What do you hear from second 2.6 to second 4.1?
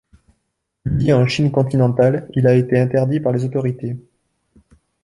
interdit par les autorités.